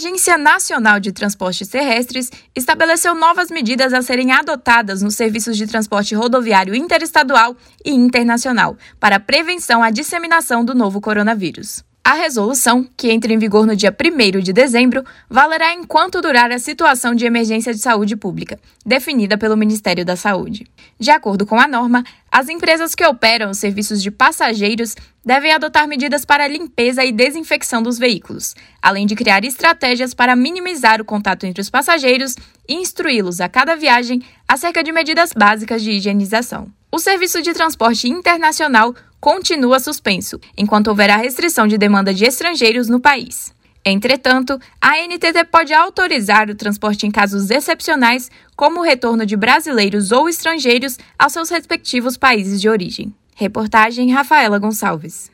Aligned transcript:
Agência 0.00 0.38
Nacional 0.38 0.98
de 0.98 1.12
Transportes 1.12 1.68
Terrestres 1.68 2.30
estabeleceu 2.56 3.14
novas 3.14 3.50
medidas 3.50 3.92
a 3.92 4.00
serem 4.00 4.32
adotadas 4.32 5.02
nos 5.02 5.14
serviços 5.14 5.58
de 5.58 5.66
transporte 5.66 6.14
rodoviário 6.14 6.74
interestadual 6.74 7.54
e 7.84 7.90
internacional 7.90 8.78
para 8.98 9.20
prevenção 9.20 9.82
à 9.82 9.90
disseminação 9.90 10.64
do 10.64 10.74
novo 10.74 11.02
coronavírus. 11.02 11.84
A 12.10 12.14
resolução, 12.14 12.84
que 12.96 13.12
entra 13.12 13.32
em 13.32 13.38
vigor 13.38 13.64
no 13.64 13.76
dia 13.76 13.96
1 13.96 14.40
de 14.40 14.52
dezembro, 14.52 15.04
valerá 15.28 15.72
enquanto 15.74 16.20
durar 16.20 16.50
a 16.50 16.58
situação 16.58 17.14
de 17.14 17.24
emergência 17.24 17.72
de 17.72 17.78
saúde 17.78 18.16
pública, 18.16 18.58
definida 18.84 19.38
pelo 19.38 19.56
Ministério 19.56 20.04
da 20.04 20.16
Saúde. 20.16 20.66
De 20.98 21.08
acordo 21.12 21.46
com 21.46 21.56
a 21.56 21.68
norma, 21.68 22.02
as 22.28 22.48
empresas 22.48 22.96
que 22.96 23.06
operam 23.06 23.50
os 23.50 23.58
serviços 23.58 24.02
de 24.02 24.10
passageiros 24.10 24.96
devem 25.24 25.52
adotar 25.52 25.86
medidas 25.86 26.24
para 26.24 26.48
limpeza 26.48 27.04
e 27.04 27.12
desinfecção 27.12 27.80
dos 27.80 27.96
veículos, 27.96 28.56
além 28.82 29.06
de 29.06 29.14
criar 29.14 29.44
estratégias 29.44 30.12
para 30.12 30.34
minimizar 30.34 31.00
o 31.00 31.04
contato 31.04 31.46
entre 31.46 31.62
os 31.62 31.70
passageiros 31.70 32.34
e 32.68 32.74
instruí-los 32.74 33.40
a 33.40 33.48
cada 33.48 33.76
viagem 33.76 34.20
acerca 34.48 34.82
de 34.82 34.90
medidas 34.90 35.32
básicas 35.32 35.80
de 35.80 35.92
higienização. 35.92 36.72
O 36.92 36.98
serviço 36.98 37.40
de 37.40 37.52
transporte 37.52 38.08
internacional 38.08 38.96
continua 39.20 39.78
suspenso, 39.78 40.40
enquanto 40.56 40.88
houver 40.88 41.10
a 41.10 41.16
restrição 41.16 41.66
de 41.66 41.76
demanda 41.76 42.14
de 42.14 42.24
estrangeiros 42.24 42.88
no 42.88 42.98
país. 42.98 43.52
Entretanto, 43.84 44.58
a 44.80 44.96
NTT 45.06 45.44
pode 45.50 45.72
autorizar 45.72 46.50
o 46.50 46.54
transporte 46.54 47.06
em 47.06 47.10
casos 47.10 47.50
excepcionais, 47.50 48.30
como 48.54 48.80
o 48.80 48.82
retorno 48.82 49.24
de 49.24 49.36
brasileiros 49.36 50.12
ou 50.12 50.28
estrangeiros 50.28 50.98
aos 51.18 51.32
seus 51.32 51.48
respectivos 51.48 52.16
países 52.16 52.60
de 52.60 52.68
origem. 52.68 53.14
Reportagem 53.34 54.10
Rafaela 54.12 54.58
Gonçalves. 54.58 55.30